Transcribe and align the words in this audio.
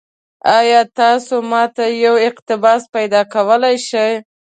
ایا 0.57 0.81
تاسو 0.99 1.35
ما 1.49 1.63
ته 1.75 1.83
یو 2.03 2.15
اقتباس 2.27 2.81
پیدا 2.95 3.21
کولی 3.33 3.75
شئ؟ 3.87 4.11